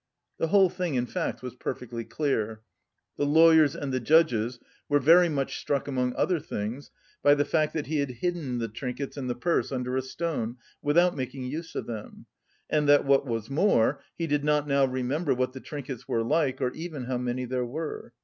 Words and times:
The 0.39 0.47
whole 0.47 0.71
thing, 0.71 0.95
in 0.95 1.05
fact, 1.05 1.43
was 1.43 1.53
perfectly 1.53 2.03
clear. 2.03 2.61
The 3.17 3.25
lawyers 3.27 3.75
and 3.75 3.93
the 3.93 3.99
judges 3.99 4.59
were 4.89 4.97
very 4.97 5.29
much 5.29 5.59
struck, 5.59 5.87
among 5.87 6.15
other 6.15 6.39
things, 6.39 6.89
by 7.21 7.35
the 7.35 7.45
fact 7.45 7.73
that 7.73 7.85
he 7.85 7.99
had 7.99 8.09
hidden 8.09 8.57
the 8.57 8.67
trinkets 8.67 9.15
and 9.15 9.29
the 9.29 9.35
purse 9.35 9.71
under 9.71 9.95
a 9.95 10.01
stone, 10.01 10.57
without 10.81 11.15
making 11.15 11.43
use 11.43 11.75
of 11.75 11.85
them, 11.85 12.25
and 12.67 12.89
that, 12.89 13.05
what 13.05 13.27
was 13.27 13.51
more, 13.51 14.01
he 14.17 14.25
did 14.25 14.43
not 14.43 14.67
now 14.67 14.85
remember 14.85 15.35
what 15.35 15.53
the 15.53 15.59
trinkets 15.61 16.07
were 16.07 16.23
like, 16.23 16.59
or 16.61 16.71
even 16.71 17.03
how 17.03 17.19
many 17.19 17.45
there 17.45 17.63
were. 17.63 18.11